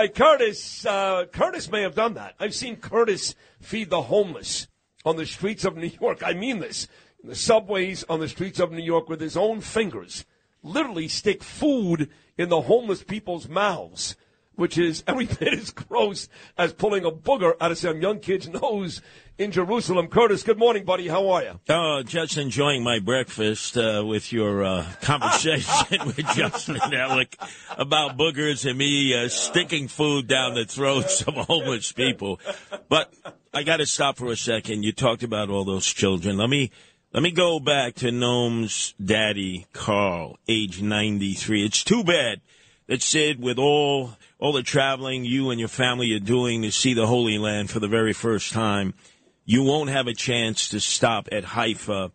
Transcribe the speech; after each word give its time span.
right, 0.00 0.14
Curtis. 0.14 0.86
Uh, 0.86 1.26
Curtis 1.30 1.70
may 1.70 1.82
have 1.82 1.94
done 1.94 2.14
that. 2.14 2.34
I've 2.40 2.54
seen 2.54 2.76
Curtis 2.76 3.34
feed 3.60 3.90
the 3.90 4.02
homeless 4.02 4.66
on 5.04 5.16
the 5.16 5.26
streets 5.26 5.64
of 5.64 5.76
New 5.76 5.90
York. 6.00 6.22
I 6.24 6.32
mean 6.32 6.60
this. 6.60 6.88
In 7.22 7.28
the 7.28 7.34
subways 7.34 8.02
on 8.08 8.18
the 8.18 8.28
streets 8.28 8.60
of 8.60 8.72
New 8.72 8.82
York 8.82 9.10
with 9.10 9.20
his 9.20 9.36
own 9.36 9.60
fingers. 9.60 10.24
Literally 10.62 11.06
stick 11.08 11.42
food 11.42 12.08
in 12.38 12.48
the 12.48 12.62
homeless 12.62 13.02
people's 13.02 13.46
mouths 13.46 14.16
which 14.56 14.78
is 14.78 15.02
every 15.08 15.26
bit 15.26 15.54
as 15.54 15.70
gross 15.70 16.28
as 16.58 16.72
pulling 16.72 17.04
a 17.04 17.10
booger 17.10 17.54
out 17.60 17.70
of 17.70 17.78
some 17.78 18.00
young 18.00 18.20
kid's 18.20 18.48
nose 18.48 19.00
in 19.38 19.50
Jerusalem. 19.50 20.08
Curtis, 20.08 20.42
good 20.42 20.58
morning, 20.58 20.84
buddy. 20.84 21.08
How 21.08 21.30
are 21.30 21.42
you? 21.42 21.60
Oh, 21.68 22.02
just 22.04 22.36
enjoying 22.36 22.84
my 22.84 22.98
breakfast 22.98 23.76
uh, 23.76 24.04
with 24.06 24.32
your 24.32 24.62
uh, 24.62 24.86
conversation 25.00 26.06
with 26.06 26.18
Justin 26.34 26.76
Ellick 26.76 27.34
about 27.78 28.18
boogers 28.18 28.68
and 28.68 28.78
me 28.78 29.14
uh, 29.18 29.28
sticking 29.28 29.88
food 29.88 30.26
down 30.26 30.54
the 30.54 30.66
throats 30.66 31.22
of 31.22 31.34
homeless 31.34 31.92
people. 31.92 32.38
But 32.88 33.12
I 33.54 33.62
got 33.62 33.78
to 33.78 33.86
stop 33.86 34.18
for 34.18 34.26
a 34.26 34.36
second. 34.36 34.82
You 34.82 34.92
talked 34.92 35.22
about 35.22 35.48
all 35.48 35.64
those 35.64 35.86
children. 35.86 36.36
Let 36.36 36.50
me. 36.50 36.70
Let 37.12 37.24
me 37.24 37.32
go 37.32 37.58
back 37.58 37.96
to 37.96 38.12
Noam's 38.12 38.94
daddy, 39.04 39.66
Carl, 39.72 40.38
age 40.46 40.80
93. 40.80 41.64
It's 41.64 41.82
too 41.82 42.04
bad 42.04 42.40
that 42.86 43.02
Sid, 43.02 43.42
with 43.42 43.58
all 43.58 44.12
all 44.40 44.52
the 44.52 44.62
traveling 44.62 45.24
you 45.24 45.50
and 45.50 45.60
your 45.60 45.68
family 45.68 46.12
are 46.12 46.18
doing 46.18 46.62
to 46.62 46.72
see 46.72 46.94
the 46.94 47.06
Holy 47.06 47.38
Land 47.38 47.70
for 47.70 47.78
the 47.78 47.88
very 47.88 48.14
first 48.14 48.52
time, 48.52 48.94
you 49.44 49.62
won't 49.62 49.90
have 49.90 50.06
a 50.06 50.14
chance 50.14 50.68
to 50.70 50.80
stop 50.80 51.28
at 51.30 51.44
Haifa, 51.44 52.10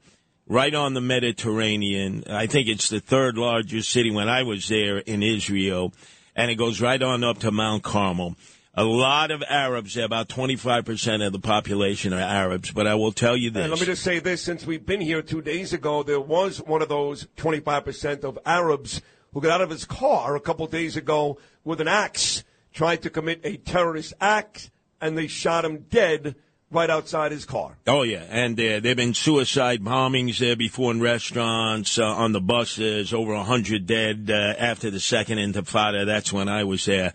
right 0.47 0.73
on 0.73 0.93
the 0.93 1.01
Mediterranean. 1.01 2.23
I 2.27 2.47
think 2.47 2.67
it's 2.67 2.89
the 2.89 2.99
third 2.99 3.37
largest 3.37 3.91
city 3.91 4.09
when 4.09 4.27
I 4.27 4.43
was 4.43 4.67
there 4.67 4.97
in 4.97 5.21
Israel, 5.21 5.93
and 6.35 6.49
it 6.49 6.55
goes 6.55 6.81
right 6.81 7.01
on 7.01 7.23
up 7.23 7.39
to 7.39 7.51
Mount 7.51 7.83
Carmel. 7.83 8.35
A 8.73 8.83
lot 8.83 9.31
of 9.31 9.41
Arabs 9.47 9.93
there, 9.93 10.03
about 10.03 10.27
25% 10.27 11.25
of 11.25 11.31
the 11.31 11.39
population 11.39 12.11
are 12.11 12.19
Arabs, 12.19 12.71
but 12.71 12.87
I 12.87 12.95
will 12.95 13.13
tell 13.13 13.37
you 13.37 13.49
this. 13.49 13.63
And 13.63 13.71
let 13.71 13.79
me 13.79 13.85
just 13.85 14.03
say 14.03 14.19
this 14.19 14.41
since 14.41 14.65
we've 14.65 14.85
been 14.85 14.99
here 14.99 15.21
two 15.21 15.41
days 15.41 15.71
ago, 15.73 16.03
there 16.03 16.19
was 16.19 16.61
one 16.61 16.81
of 16.81 16.89
those 16.89 17.27
25% 17.37 18.25
of 18.25 18.37
Arabs 18.45 19.01
who 19.35 19.41
got 19.41 19.51
out 19.51 19.61
of 19.61 19.69
his 19.69 19.83
car 19.83 20.37
a 20.37 20.39
couple 20.39 20.65
days 20.65 20.95
ago 20.95 21.37
with 21.65 21.81
an 21.81 21.89
axe, 21.89 22.45
tried 22.73 23.01
to 23.01 23.09
commit 23.09 23.41
a 23.43 23.57
terrorist 23.57 24.13
act, 24.21 24.71
and 25.01 25.17
they 25.17 25.27
shot 25.27 25.65
him 25.65 25.85
dead 25.89 26.35
right 26.71 26.89
outside 26.89 27.33
his 27.33 27.43
car. 27.43 27.77
Oh 27.85 28.03
yeah, 28.03 28.23
and 28.29 28.57
uh, 28.57 28.79
there've 28.79 28.95
been 28.95 29.13
suicide 29.13 29.83
bombings 29.83 30.39
there 30.39 30.55
before 30.55 30.91
in 30.91 31.01
restaurants, 31.01 31.99
uh, 31.99 32.05
on 32.05 32.31
the 32.31 32.39
buses, 32.39 33.13
over 33.13 33.33
a 33.33 33.43
hundred 33.43 33.85
dead 33.85 34.31
uh, 34.31 34.55
after 34.57 34.89
the 34.89 35.01
second 35.01 35.37
Intifada. 35.37 36.05
That's 36.05 36.31
when 36.31 36.47
I 36.47 36.63
was 36.63 36.85
there. 36.85 37.11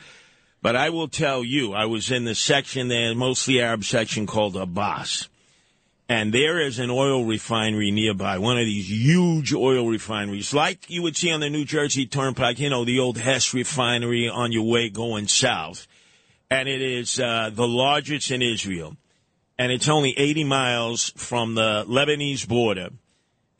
But 0.60 0.76
I 0.76 0.90
will 0.90 1.08
tell 1.08 1.42
you, 1.42 1.72
I 1.72 1.86
was 1.86 2.10
in 2.10 2.26
the 2.26 2.34
section 2.34 2.88
there, 2.88 3.14
mostly 3.14 3.62
Arab 3.62 3.82
section 3.82 4.26
called 4.26 4.58
Abbas 4.58 5.29
and 6.10 6.34
there 6.34 6.60
is 6.60 6.78
an 6.80 6.90
oil 6.90 7.24
refinery 7.24 7.92
nearby, 7.92 8.38
one 8.38 8.58
of 8.58 8.64
these 8.64 8.90
huge 8.90 9.54
oil 9.54 9.86
refineries, 9.86 10.52
like 10.52 10.90
you 10.90 11.02
would 11.02 11.16
see 11.16 11.30
on 11.30 11.38
the 11.38 11.48
New 11.48 11.64
Jersey 11.64 12.04
Turnpike, 12.04 12.58
you 12.58 12.68
know, 12.68 12.84
the 12.84 12.98
old 12.98 13.16
Hess 13.16 13.54
refinery 13.54 14.28
on 14.28 14.50
your 14.50 14.64
way 14.64 14.90
going 14.90 15.28
south. 15.28 15.86
And 16.50 16.68
it 16.68 16.82
is 16.82 17.20
uh, 17.20 17.50
the 17.52 17.68
largest 17.68 18.32
in 18.32 18.42
Israel. 18.42 18.96
And 19.56 19.70
it's 19.70 19.88
only 19.88 20.12
80 20.18 20.42
miles 20.42 21.12
from 21.16 21.54
the 21.54 21.84
Lebanese 21.86 22.48
border. 22.48 22.88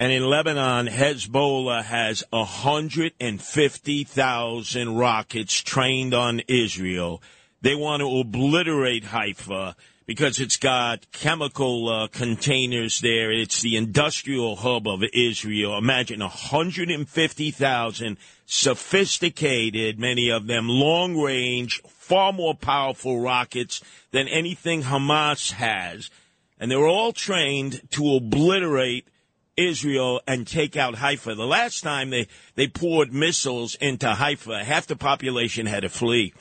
And 0.01 0.11
in 0.11 0.25
Lebanon, 0.25 0.89
Hezbollah 0.89 1.85
has 1.85 2.25
150,000 2.31 4.97
rockets 4.97 5.55
trained 5.55 6.15
on 6.15 6.41
Israel. 6.49 7.23
They 7.61 7.77
want 7.77 8.01
to 8.01 8.19
obliterate 8.19 9.05
Haifa 9.05 9.77
because 10.11 10.41
it's 10.41 10.57
got 10.57 11.07
chemical 11.13 11.89
uh, 11.89 12.09
containers 12.09 12.99
there. 12.99 13.31
It's 13.31 13.63
the 13.63 13.77
industrial 13.77 14.57
hub 14.57 14.89
of 14.89 15.05
Israel. 15.15 15.79
Imagine 15.79 16.19
150,000 16.19 18.17
sophisticated, 18.45 20.01
many 20.01 20.29
of 20.29 20.49
them 20.49 20.67
long 20.69 21.17
range, 21.17 21.81
far 21.87 22.33
more 22.33 22.57
powerful 22.57 23.21
rockets 23.21 23.85
than 24.11 24.27
anything 24.27 24.83
Hamas 24.83 25.53
has. 25.53 26.11
And 26.59 26.73
they're 26.73 26.89
all 26.89 27.13
trained 27.13 27.81
to 27.93 28.17
obliterate 28.17 29.07
Israel 29.57 30.23
and 30.27 30.45
take 30.45 30.77
out 30.77 30.97
Haifa. 30.97 31.37
The 31.37 31.47
last 31.47 31.83
time 31.85 32.11
they, 32.11 32.27
they 32.57 32.67
poured 32.67 33.15
missiles 33.15 33.77
into 33.77 34.09
Haifa, 34.09 34.65
half 34.65 34.89
the 34.89 34.97
population 34.97 35.67
had 35.67 35.83
to 35.85 35.89
flee. 35.89 36.35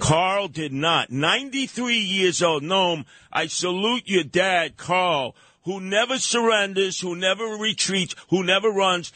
Carl 0.00 0.48
did 0.48 0.72
not. 0.72 1.10
93 1.10 1.98
years 1.98 2.42
old. 2.42 2.62
Noam, 2.62 3.04
I 3.32 3.46
salute 3.46 4.04
your 4.06 4.24
dad, 4.24 4.76
Carl, 4.76 5.34
who 5.64 5.80
never 5.80 6.18
surrenders, 6.18 7.00
who 7.00 7.16
never 7.16 7.44
retreats, 7.44 8.14
who 8.30 8.42
never 8.42 8.70
runs. 8.70 9.12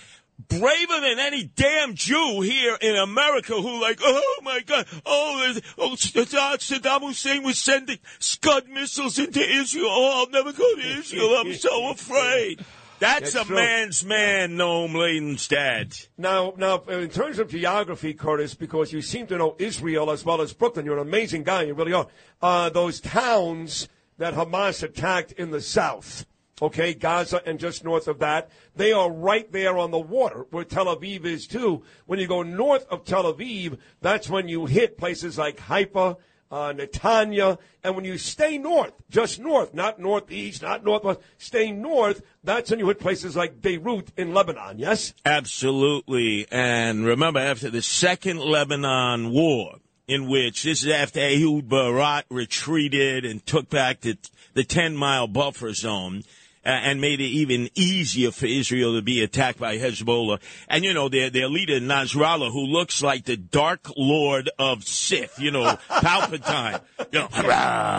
Braver 0.49 1.01
than 1.01 1.19
any 1.19 1.45
damn 1.45 1.95
Jew 1.95 2.41
here 2.41 2.77
in 2.81 2.97
America 2.97 3.53
who 3.55 3.81
like, 3.81 4.01
oh 4.03 4.41
my 4.43 4.61
God, 4.61 4.87
oh, 5.05 5.55
oh 5.77 5.93
uh, 5.93 5.97
Saddam 5.97 7.01
Hussein 7.03 7.43
was 7.43 7.59
sending 7.59 7.99
Scud 8.19 8.67
missiles 8.69 9.19
into 9.19 9.41
Israel. 9.41 9.89
Oh, 9.91 10.21
I'll 10.21 10.31
never 10.31 10.53
go 10.53 10.75
to 10.77 10.99
Israel. 10.99 11.37
I'm 11.37 11.53
so 11.55 11.91
afraid. 11.91 12.65
That's, 13.01 13.33
That's 13.33 13.45
a 13.45 13.47
true. 13.47 13.57
man's 13.57 14.05
man, 14.05 14.51
Noam 14.59 14.95
Laden's 14.95 15.49
dad. 15.49 15.97
Now, 16.19 16.53
now, 16.59 16.83
in 16.83 17.09
terms 17.09 17.39
of 17.39 17.49
geography, 17.49 18.13
Curtis, 18.13 18.55
because 18.55 18.93
you 18.93 19.01
seem 19.01 19.27
to 19.29 19.39
know 19.39 19.57
Israel 19.59 20.11
as 20.11 20.23
well 20.23 20.43
as 20.43 20.53
Brooklyn, 20.53 20.85
you're 20.85 20.99
an 20.99 21.09
amazing 21.09 21.43
guy. 21.43 21.63
You 21.63 21.73
really 21.73 21.95
are. 21.95 22.09
Uh, 22.43 22.69
those 22.69 23.01
towns 23.01 23.89
that 24.19 24.35
Hamas 24.35 24.83
attacked 24.83 25.33
in 25.33 25.51
the 25.51 25.63
south, 25.63 26.27
okay, 26.61 26.93
Gaza 26.93 27.41
and 27.47 27.59
just 27.59 27.85
north 27.85 28.07
of 28.07 28.19
that, 28.19 28.51
they 28.77 28.93
are 28.93 29.11
right 29.11 29.51
there 29.51 29.79
on 29.79 29.93
the 29.93 29.99
water 29.99 30.45
where 30.51 30.65
Tel 30.65 30.95
Aviv 30.95 31.25
is 31.25 31.47
too. 31.47 31.83
When 32.05 32.19
you 32.19 32.27
go 32.27 32.43
north 32.43 32.87
of 32.91 33.07
Tel 33.07 33.33
Aviv, 33.33 33.79
that's 34.03 34.29
when 34.29 34.47
you 34.47 34.67
hit 34.67 34.99
places 34.99 35.39
like 35.39 35.59
Haifa 35.59 36.19
uh, 36.51 36.73
Netanya. 36.73 37.59
And 37.83 37.97
when 37.97 38.05
you 38.05 38.19
stay 38.19 38.59
north, 38.59 38.93
just 39.09 39.41
north, 39.41 39.73
not 39.73 39.99
northeast, 39.99 40.63
not 40.63 40.85
northwest, 40.85 41.21
stay 41.39 41.73
north, 41.73 42.23
that's 42.45 42.71
when 42.71 42.79
you 42.79 42.89
hit 42.89 43.01
places 43.01 43.37
like 43.37 43.61
Beirut 43.61 44.11
in 44.17 44.35
Lebanon, 44.35 44.79
yes? 44.79 45.15
Absolutely. 45.25 46.47
And 46.51 47.05
remember, 47.05 47.41
after 47.41 47.71
the 47.71 47.83
second 47.83 48.39
Lebanon 48.39 49.31
war, 49.31 49.77
in 50.07 50.29
which 50.29 50.65
this 50.65 50.83
is 50.83 50.91
after 50.91 51.21
Ehud 51.21 51.69
Barak 51.69 52.25
retreated 52.31 53.25
and 53.25 53.47
took 53.47 53.71
back 53.71 54.01
the, 54.01 54.19
the 54.55 54.65
10 54.65 54.97
mile 54.97 55.29
buffer 55.29 55.73
zone, 55.73 56.25
and 56.65 57.01
made 57.01 57.21
it 57.21 57.25
even 57.25 57.71
easier 57.75 58.31
for 58.31 58.47
Israel 58.47 58.95
to 58.95 59.03
be 59.03 59.23
attacked 59.23 59.59
by 59.59 59.79
Hezbollah. 59.79 60.41
And, 60.69 60.85
you 60.85 60.93
know, 60.93 61.09
their, 61.09 61.31
their 61.31 61.49
leader, 61.49 61.81
Nasrallah, 61.81 62.53
who 62.53 62.67
looks 62.67 63.03
like 63.03 63.25
the 63.25 63.37
Dark 63.37 63.89
Lord 63.97 64.51
of 64.59 64.85
Sith, 64.85 65.39
you 65.39 65.51
know, 65.51 65.79
Palpatine. 65.91 66.83
You 67.13 67.21
know, 67.21 67.29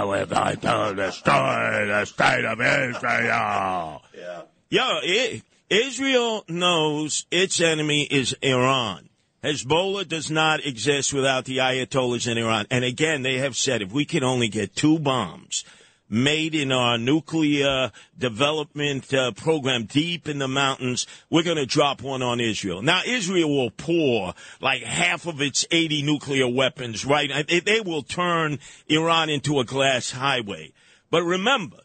we're 0.07 0.25
going 0.25 0.57
to 0.57 0.93
destroy 0.95 1.85
the 1.87 2.05
state 2.05 2.45
of 2.45 2.61
Israel. 2.61 4.03
Yeah. 4.15 4.41
Yeah, 4.69 4.99
it, 5.03 5.43
Israel 5.69 6.45
knows 6.47 7.25
its 7.31 7.59
enemy 7.59 8.03
is 8.03 8.33
Iran. 8.41 9.09
Hezbollah 9.43 10.07
does 10.07 10.29
not 10.29 10.63
exist 10.65 11.13
without 11.13 11.45
the 11.45 11.57
Ayatollahs 11.57 12.31
in 12.31 12.37
Iran. 12.37 12.67
And 12.69 12.85
again, 12.85 13.23
they 13.23 13.39
have 13.39 13.57
said 13.57 13.81
if 13.81 13.91
we 13.91 14.05
can 14.05 14.23
only 14.23 14.49
get 14.49 14.75
two 14.75 14.99
bombs– 14.99 15.65
made 16.11 16.53
in 16.53 16.71
our 16.71 16.97
nuclear 16.97 17.91
development 18.19 19.11
uh, 19.13 19.31
program 19.31 19.85
deep 19.85 20.27
in 20.27 20.37
the 20.37 20.47
mountains, 20.47 21.07
we're 21.29 21.41
going 21.41 21.57
to 21.57 21.65
drop 21.65 22.01
one 22.01 22.21
on 22.21 22.39
Israel. 22.39 22.81
Now, 22.81 23.01
Israel 23.05 23.49
will 23.49 23.71
pour 23.71 24.33
like 24.59 24.83
half 24.83 25.25
of 25.25 25.41
its 25.41 25.65
80 25.71 26.03
nuclear 26.03 26.47
weapons, 26.47 27.05
right? 27.05 27.31
They, 27.47 27.81
will 27.81 28.03
turn 28.03 28.59
Iran 28.87 29.29
into 29.29 29.59
a 29.59 29.65
glass 29.65 30.11
highway. 30.11 30.73
But 31.09 31.23
remember, 31.23 31.77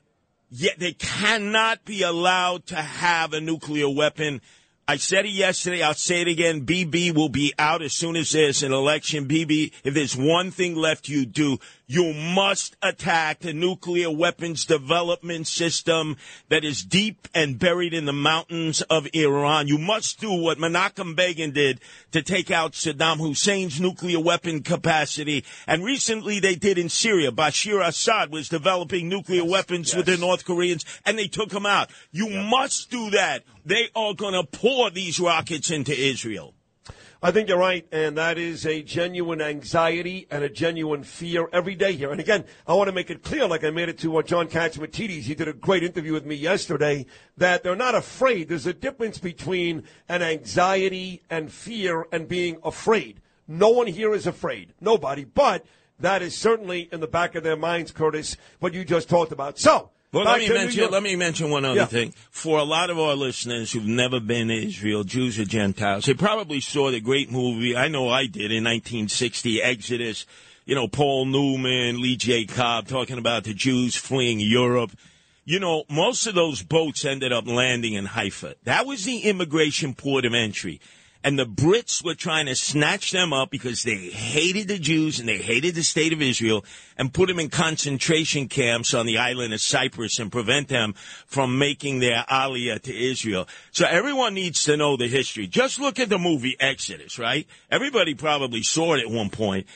yet 0.50 0.78
they 0.78 0.92
cannot 0.92 1.84
be 1.84 2.02
allowed 2.02 2.66
to 2.66 2.76
have 2.76 3.32
a 3.32 3.40
nuclear 3.40 3.88
weapon 3.88 4.40
I 4.88 4.98
said 4.98 5.26
it 5.26 5.30
yesterday. 5.30 5.82
I'll 5.82 5.94
say 5.94 6.20
it 6.20 6.28
again. 6.28 6.60
Bibi 6.60 7.10
will 7.10 7.28
be 7.28 7.52
out 7.58 7.82
as 7.82 7.92
soon 7.92 8.14
as 8.14 8.30
there's 8.30 8.62
an 8.62 8.72
election. 8.72 9.24
Bibi, 9.24 9.72
if 9.82 9.94
there's 9.94 10.16
one 10.16 10.52
thing 10.52 10.76
left 10.76 11.08
you 11.08 11.26
do, 11.26 11.58
you 11.86 12.12
must 12.12 12.76
attack 12.82 13.40
the 13.40 13.52
nuclear 13.52 14.10
weapons 14.10 14.64
development 14.64 15.46
system 15.46 16.16
that 16.48 16.64
is 16.64 16.82
deep 16.82 17.28
and 17.32 17.58
buried 17.58 17.94
in 17.94 18.06
the 18.06 18.12
mountains 18.12 18.82
of 18.82 19.06
Iran. 19.12 19.68
You 19.68 19.78
must 19.78 20.20
do 20.20 20.32
what 20.32 20.58
Menachem 20.58 21.14
Begin 21.14 21.52
did 21.52 21.80
to 22.10 22.22
take 22.22 22.50
out 22.50 22.72
Saddam 22.72 23.18
Hussein's 23.18 23.80
nuclear 23.80 24.18
weapon 24.18 24.62
capacity. 24.62 25.44
And 25.68 25.84
recently 25.84 26.40
they 26.40 26.56
did 26.56 26.76
in 26.76 26.88
Syria. 26.88 27.30
Bashir 27.30 27.86
Assad 27.86 28.32
was 28.32 28.48
developing 28.48 29.08
nuclear 29.08 29.42
yes, 29.42 29.50
weapons 29.50 29.88
yes. 29.88 29.96
with 29.96 30.06
the 30.06 30.16
North 30.16 30.44
Koreans 30.44 30.84
and 31.04 31.16
they 31.16 31.28
took 31.28 31.52
him 31.52 31.66
out. 31.66 31.90
You 32.10 32.28
must 32.28 32.90
do 32.90 33.10
that. 33.10 33.44
They 33.64 33.90
are 33.94 34.14
going 34.14 34.34
to 34.34 34.44
pour 34.44 34.90
these 34.90 35.20
rockets 35.20 35.70
into 35.70 35.96
Israel. 35.96 36.55
I 37.26 37.32
think 37.32 37.48
you're 37.48 37.58
right, 37.58 37.84
and 37.90 38.16
that 38.18 38.38
is 38.38 38.64
a 38.64 38.84
genuine 38.84 39.42
anxiety 39.42 40.28
and 40.30 40.44
a 40.44 40.48
genuine 40.48 41.02
fear 41.02 41.48
every 41.52 41.74
day 41.74 41.92
here. 41.94 42.12
And 42.12 42.20
again, 42.20 42.44
I 42.68 42.74
want 42.74 42.86
to 42.86 42.92
make 42.92 43.10
it 43.10 43.24
clear, 43.24 43.48
like 43.48 43.64
I 43.64 43.70
made 43.70 43.88
it 43.88 43.98
to 43.98 44.16
uh, 44.16 44.22
John 44.22 44.46
Catsimatidis. 44.46 45.22
He 45.22 45.34
did 45.34 45.48
a 45.48 45.52
great 45.52 45.82
interview 45.82 46.12
with 46.12 46.24
me 46.24 46.36
yesterday, 46.36 47.04
that 47.36 47.64
they're 47.64 47.74
not 47.74 47.96
afraid. 47.96 48.48
There's 48.48 48.68
a 48.68 48.72
difference 48.72 49.18
between 49.18 49.82
an 50.08 50.22
anxiety 50.22 51.24
and 51.28 51.50
fear 51.50 52.06
and 52.12 52.28
being 52.28 52.58
afraid. 52.62 53.20
No 53.48 53.70
one 53.70 53.88
here 53.88 54.14
is 54.14 54.28
afraid. 54.28 54.72
Nobody. 54.80 55.24
But 55.24 55.66
that 55.98 56.22
is 56.22 56.38
certainly 56.38 56.88
in 56.92 57.00
the 57.00 57.08
back 57.08 57.34
of 57.34 57.42
their 57.42 57.56
minds, 57.56 57.90
Curtis, 57.90 58.36
what 58.60 58.72
you 58.72 58.84
just 58.84 59.08
talked 59.08 59.32
about. 59.32 59.58
So, 59.58 59.90
well, 60.12 60.24
let 60.24 60.40
me 60.40 60.48
mention. 60.48 60.90
Let 60.90 61.02
me 61.02 61.16
mention 61.16 61.50
one 61.50 61.64
other 61.64 61.80
Yeah. 61.80 61.86
thing. 61.86 62.14
For 62.30 62.58
a 62.58 62.64
lot 62.64 62.90
of 62.90 62.98
our 62.98 63.14
listeners 63.14 63.72
who've 63.72 63.86
never 63.86 64.20
been 64.20 64.48
to 64.48 64.66
Israel, 64.66 65.04
Jews 65.04 65.38
or 65.38 65.44
Gentiles, 65.44 66.04
they 66.06 66.14
probably 66.14 66.60
saw 66.60 66.90
the 66.90 67.00
great 67.00 67.30
movie. 67.30 67.76
I 67.76 67.88
know 67.88 68.08
I 68.08 68.26
did 68.26 68.50
in 68.52 68.64
1960, 68.64 69.62
Exodus. 69.62 70.26
You 70.64 70.74
know, 70.74 70.88
Paul 70.88 71.26
Newman, 71.26 72.00
Lee 72.00 72.16
J. 72.16 72.44
Cobb 72.44 72.88
talking 72.88 73.18
about 73.18 73.44
the 73.44 73.54
Jews 73.54 73.94
fleeing 73.94 74.40
Europe. 74.40 74.90
You 75.44 75.60
know, 75.60 75.84
most 75.88 76.26
of 76.26 76.34
those 76.34 76.62
boats 76.62 77.04
ended 77.04 77.32
up 77.32 77.46
landing 77.46 77.92
in 77.92 78.06
Haifa. 78.06 78.56
That 78.64 78.84
was 78.84 79.04
the 79.04 79.18
immigration 79.18 79.94
port 79.94 80.24
of 80.24 80.34
entry. 80.34 80.80
And 81.26 81.36
the 81.36 81.44
Brits 81.44 82.04
were 82.04 82.14
trying 82.14 82.46
to 82.46 82.54
snatch 82.54 83.10
them 83.10 83.32
up 83.32 83.50
because 83.50 83.82
they 83.82 83.96
hated 83.96 84.68
the 84.68 84.78
Jews 84.78 85.18
and 85.18 85.28
they 85.28 85.38
hated 85.38 85.74
the 85.74 85.82
state 85.82 86.12
of 86.12 86.22
Israel 86.22 86.64
and 86.96 87.12
put 87.12 87.26
them 87.26 87.40
in 87.40 87.50
concentration 87.50 88.46
camps 88.46 88.94
on 88.94 89.06
the 89.06 89.18
island 89.18 89.52
of 89.52 89.60
Cyprus 89.60 90.20
and 90.20 90.30
prevent 90.30 90.68
them 90.68 90.94
from 91.26 91.58
making 91.58 91.98
their 91.98 92.24
aliyah 92.30 92.80
to 92.82 92.96
Israel. 92.96 93.48
So 93.72 93.86
everyone 93.86 94.34
needs 94.34 94.62
to 94.66 94.76
know 94.76 94.96
the 94.96 95.08
history. 95.08 95.48
Just 95.48 95.80
look 95.80 95.98
at 95.98 96.10
the 96.10 96.18
movie 96.18 96.54
Exodus, 96.60 97.18
right? 97.18 97.48
Everybody 97.72 98.14
probably 98.14 98.62
saw 98.62 98.94
it 98.94 99.00
at 99.00 99.10
one 99.10 99.30
point. 99.30 99.66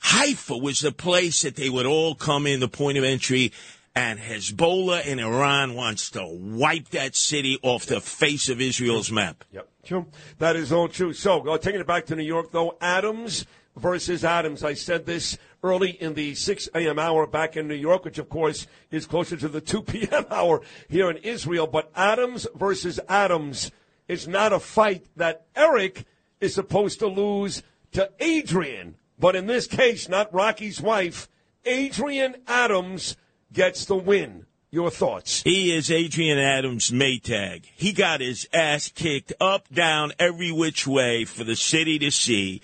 Haifa 0.00 0.56
was 0.56 0.80
the 0.80 0.90
place 0.90 1.42
that 1.42 1.54
they 1.54 1.70
would 1.70 1.86
all 1.86 2.16
come 2.16 2.44
in, 2.44 2.58
the 2.58 2.66
point 2.66 2.98
of 2.98 3.04
entry, 3.04 3.52
and 3.94 4.18
Hezbollah 4.18 5.06
in 5.06 5.18
Iran 5.20 5.74
wants 5.74 6.10
to 6.10 6.24
wipe 6.24 6.88
that 6.90 7.16
city 7.16 7.58
off 7.62 7.86
the 7.86 8.00
face 8.00 8.48
of 8.48 8.60
Israel's 8.60 9.10
map. 9.10 9.44
Yep, 9.52 9.68
true. 9.88 10.06
That 10.38 10.54
is 10.54 10.70
all 10.70 10.86
true. 10.88 11.14
So, 11.14 11.48
uh, 11.48 11.56
taking 11.56 11.80
it 11.80 11.86
back 11.86 12.06
to 12.06 12.16
New 12.16 12.22
York, 12.22 12.52
though, 12.52 12.76
Adams 12.80 13.46
versus 13.74 14.22
Adams. 14.22 14.62
I 14.62 14.74
said 14.74 15.06
this 15.06 15.38
early 15.62 15.90
in 15.90 16.12
the 16.12 16.34
6 16.34 16.68
a.m. 16.74 16.98
hour 16.98 17.26
back 17.26 17.56
in 17.56 17.66
New 17.66 17.74
York, 17.74 18.04
which, 18.04 18.18
of 18.18 18.28
course, 18.28 18.66
is 18.90 19.06
closer 19.06 19.36
to 19.38 19.48
the 19.48 19.60
2 19.62 19.82
p.m. 19.82 20.26
hour 20.30 20.60
here 20.88 21.10
in 21.10 21.16
Israel. 21.18 21.66
But 21.66 21.90
Adams 21.96 22.46
versus 22.54 23.00
Adams 23.08 23.70
is 24.08 24.28
not 24.28 24.52
a 24.52 24.60
fight 24.60 25.06
that 25.16 25.46
Eric 25.56 26.04
is 26.38 26.54
supposed 26.54 26.98
to 26.98 27.06
lose 27.06 27.62
to 27.92 28.10
Adrienne. 28.22 28.96
But 29.18 29.36
in 29.36 29.46
this 29.46 29.66
case, 29.66 30.06
not 30.06 30.32
Rocky's 30.34 30.82
wife, 30.82 31.28
Adrienne 31.66 32.36
Adams 32.46 33.16
gets 33.54 33.86
the 33.86 33.96
win. 33.96 34.44
Your 34.70 34.90
thoughts? 34.90 35.42
He 35.42 35.74
is 35.74 35.90
Adrienne 35.90 36.38
Adams' 36.38 36.90
Maytag. 36.90 37.64
He 37.74 37.92
got 37.92 38.20
his 38.20 38.46
ass 38.52 38.88
kicked 38.88 39.32
up, 39.40 39.66
down, 39.72 40.12
every 40.18 40.52
which 40.52 40.86
way 40.86 41.24
for 41.24 41.42
the 41.42 41.56
city 41.56 41.98
to 42.00 42.10
see. 42.10 42.60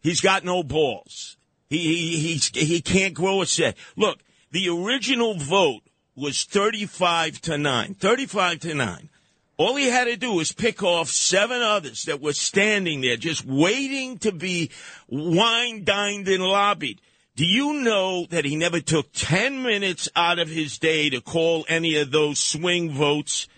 He's 0.00 0.20
got 0.20 0.44
no 0.44 0.64
balls. 0.64 1.36
He 1.70 1.78
he 1.78 2.18
he's, 2.18 2.48
he 2.48 2.80
can't 2.80 3.14
grow 3.14 3.40
a 3.42 3.46
set. 3.46 3.76
Look, 3.96 4.18
the 4.50 4.68
original 4.68 5.34
vote 5.34 5.82
was 6.16 6.44
thirty-five 6.44 7.40
to 7.42 7.56
nine. 7.56 7.94
Thirty-five 7.94 8.58
to 8.60 8.74
nine. 8.74 9.08
All 9.56 9.76
he 9.76 9.86
had 9.86 10.04
to 10.04 10.16
do 10.16 10.32
was 10.32 10.50
pick 10.50 10.82
off 10.82 11.08
seven 11.08 11.62
others 11.62 12.02
that 12.04 12.20
were 12.20 12.32
standing 12.32 13.00
there 13.00 13.16
just 13.16 13.44
waiting 13.44 14.18
to 14.18 14.32
be 14.32 14.70
wine 15.08 15.84
dined 15.84 16.26
and 16.26 16.42
lobbied. 16.42 17.00
Do 17.36 17.44
you 17.44 17.72
know 17.72 18.26
that 18.30 18.44
he 18.44 18.54
never 18.54 18.78
took 18.78 19.10
10 19.12 19.60
minutes 19.60 20.08
out 20.14 20.38
of 20.38 20.48
his 20.48 20.78
day 20.78 21.10
to 21.10 21.20
call 21.20 21.64
any 21.68 21.96
of 21.96 22.12
those 22.12 22.38
swing 22.38 22.92
votes? 22.92 23.48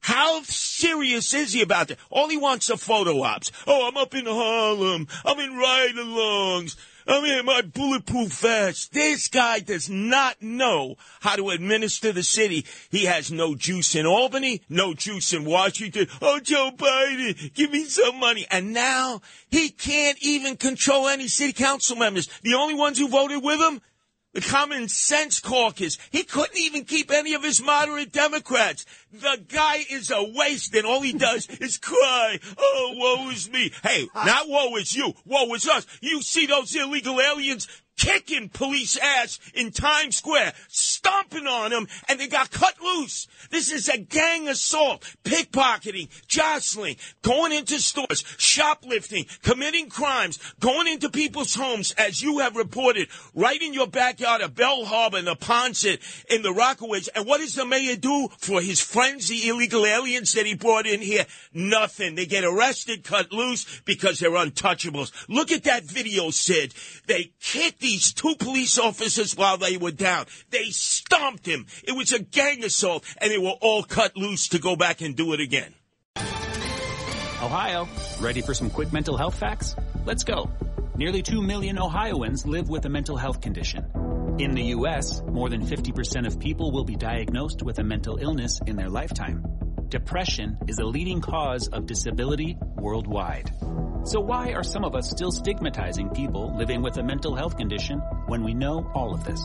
How 0.00 0.42
serious 0.42 1.32
is 1.32 1.52
he 1.52 1.62
about 1.62 1.88
that? 1.88 1.98
All 2.10 2.28
he 2.28 2.36
wants 2.36 2.70
are 2.70 2.76
photo 2.76 3.22
ops. 3.22 3.52
Oh, 3.68 3.86
I'm 3.86 3.96
up 3.96 4.16
in 4.16 4.26
Harlem. 4.26 5.06
I'm 5.24 5.38
in 5.38 5.56
ride-alongs. 5.56 6.74
I'm 7.10 7.24
in 7.24 7.44
my 7.44 7.62
bulletproof 7.62 8.34
vest. 8.34 8.92
This 8.92 9.26
guy 9.26 9.58
does 9.58 9.90
not 9.90 10.40
know 10.40 10.94
how 11.18 11.34
to 11.34 11.50
administer 11.50 12.12
the 12.12 12.22
city. 12.22 12.64
He 12.88 13.06
has 13.06 13.32
no 13.32 13.56
juice 13.56 13.96
in 13.96 14.06
Albany, 14.06 14.62
no 14.68 14.94
juice 14.94 15.32
in 15.32 15.44
Washington. 15.44 16.06
Oh, 16.22 16.38
Joe 16.38 16.70
Biden, 16.70 17.52
give 17.52 17.72
me 17.72 17.84
some 17.86 18.20
money. 18.20 18.46
And 18.48 18.72
now 18.72 19.22
he 19.50 19.70
can't 19.70 20.18
even 20.22 20.56
control 20.56 21.08
any 21.08 21.26
city 21.26 21.52
council 21.52 21.96
members. 21.96 22.28
The 22.42 22.54
only 22.54 22.74
ones 22.74 22.96
who 22.96 23.08
voted 23.08 23.42
with 23.42 23.58
him 23.60 23.80
the 24.32 24.40
Common 24.40 24.88
Sense 24.88 25.40
Caucus. 25.40 25.98
He 26.10 26.22
couldn't 26.22 26.58
even 26.58 26.84
keep 26.84 27.10
any 27.10 27.34
of 27.34 27.42
his 27.42 27.62
moderate 27.62 28.12
Democrats. 28.12 28.86
The 29.12 29.42
guy 29.48 29.84
is 29.90 30.10
a 30.10 30.22
waste, 30.34 30.74
and 30.74 30.86
all 30.86 31.00
he 31.00 31.12
does 31.12 31.48
is 31.60 31.78
cry. 31.78 32.38
Oh, 32.56 32.94
woe 32.96 33.30
is 33.30 33.50
me. 33.50 33.72
Hey, 33.82 34.08
ah. 34.14 34.24
not 34.24 34.48
woe 34.48 34.76
is 34.76 34.94
you. 34.94 35.14
Woe 35.24 35.52
is 35.54 35.68
us. 35.68 35.86
You 36.00 36.22
see 36.22 36.46
those 36.46 36.74
illegal 36.74 37.20
aliens 37.20 37.66
kicking 38.00 38.48
police 38.48 38.96
ass 38.96 39.38
in 39.54 39.70
Times 39.70 40.16
Square, 40.16 40.54
stomping 41.10 41.46
on 41.46 41.70
them, 41.70 41.86
and 42.08 42.18
they 42.18 42.26
got 42.26 42.50
cut 42.50 42.74
loose. 42.82 43.26
This 43.50 43.72
is 43.72 43.88
a 43.88 43.98
gang 43.98 44.48
assault, 44.48 45.02
pickpocketing, 45.24 46.08
jostling, 46.26 46.96
going 47.22 47.52
into 47.52 47.78
stores, 47.78 48.24
shoplifting, 48.38 49.26
committing 49.42 49.88
crimes, 49.88 50.38
going 50.60 50.86
into 50.86 51.10
people's 51.10 51.54
homes, 51.54 51.92
as 51.92 52.22
you 52.22 52.38
have 52.38 52.56
reported, 52.56 53.08
right 53.34 53.60
in 53.60 53.74
your 53.74 53.86
backyard 53.86 54.40
of 54.40 54.54
Belle 54.54 54.84
Harbor 54.84 55.18
and 55.18 55.26
Neponsit 55.26 56.00
in 56.30 56.42
the 56.42 56.50
Rockaways. 56.52 57.08
And 57.14 57.26
what 57.26 57.40
does 57.40 57.54
the 57.54 57.64
mayor 57.64 57.96
do 57.96 58.28
for 58.38 58.60
his 58.60 58.80
friends, 58.80 59.28
the 59.28 59.48
illegal 59.48 59.86
aliens 59.86 60.32
that 60.32 60.46
he 60.46 60.54
brought 60.54 60.86
in 60.86 61.00
here? 61.00 61.26
Nothing. 61.52 62.14
They 62.14 62.26
get 62.26 62.44
arrested, 62.44 63.04
cut 63.04 63.32
loose 63.32 63.80
because 63.84 64.18
they're 64.18 64.30
untouchables. 64.30 65.12
Look 65.28 65.50
at 65.50 65.64
that 65.64 65.84
video, 65.84 66.30
Sid. 66.30 66.74
They 67.06 67.32
kicked 67.40 67.80
these 67.80 68.12
two 68.12 68.34
police 68.36 68.78
officers 68.78 69.36
while 69.36 69.56
they 69.56 69.76
were 69.76 69.90
down. 69.90 70.26
They 70.50 70.70
stomped 71.00 71.46
him. 71.46 71.66
It 71.84 71.92
was 71.92 72.12
a 72.12 72.18
gang 72.18 72.64
assault, 72.64 73.04
and 73.18 73.30
they 73.30 73.38
were 73.38 73.56
all 73.60 73.82
cut 73.82 74.16
loose 74.16 74.48
to 74.48 74.58
go 74.58 74.76
back 74.76 75.00
and 75.00 75.16
do 75.16 75.32
it 75.32 75.40
again. 75.40 75.74
Ohio, 77.42 77.88
ready 78.20 78.42
for 78.42 78.52
some 78.52 78.68
quick 78.68 78.92
mental 78.92 79.16
health 79.16 79.38
facts? 79.38 79.74
Let's 80.04 80.24
go. 80.24 80.50
Nearly 80.96 81.22
2 81.22 81.40
million 81.40 81.78
Ohioans 81.78 82.44
live 82.44 82.68
with 82.68 82.84
a 82.84 82.90
mental 82.90 83.16
health 83.16 83.40
condition. 83.40 83.86
In 84.38 84.52
the 84.54 84.64
U.S., 84.76 85.22
more 85.22 85.48
than 85.48 85.64
50% 85.64 86.26
of 86.26 86.38
people 86.38 86.70
will 86.70 86.84
be 86.84 86.96
diagnosed 86.96 87.62
with 87.62 87.78
a 87.78 87.84
mental 87.84 88.18
illness 88.18 88.60
in 88.66 88.76
their 88.76 88.90
lifetime. 88.90 89.44
Depression 89.88 90.58
is 90.68 90.78
a 90.78 90.84
leading 90.84 91.20
cause 91.20 91.68
of 91.68 91.86
disability 91.86 92.56
worldwide. 92.76 93.50
So 94.04 94.20
why 94.20 94.52
are 94.52 94.62
some 94.62 94.84
of 94.84 94.94
us 94.94 95.10
still 95.10 95.32
stigmatizing 95.32 96.10
people 96.10 96.56
living 96.56 96.80
with 96.82 96.96
a 96.98 97.02
mental 97.02 97.34
health 97.34 97.56
condition 97.56 97.98
when 98.26 98.44
we 98.44 98.54
know 98.54 98.90
all 98.94 99.12
of 99.14 99.24
this? 99.24 99.44